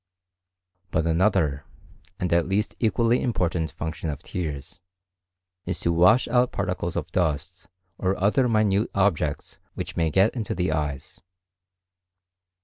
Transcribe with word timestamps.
But 0.89 1.05
another, 1.05 1.63
and 2.19 2.33
at 2.33 2.47
least 2.49 2.75
equally 2.79 3.21
important 3.21 3.69
function 3.71 4.09
of 4.09 4.23
tears, 4.23 4.79
is 5.67 5.79
to 5.81 5.93
wash 5.93 6.27
out 6.27 6.51
particles 6.51 6.95
of 6.95 7.11
dust 7.11 7.67
or 7.99 8.17
other 8.19 8.49
minute 8.49 8.89
objects 8.95 9.59
which 9.75 9.95
may 9.95 10.09
get 10.09 10.33
into 10.33 10.55
the 10.55 10.71
eyes. 10.71 11.21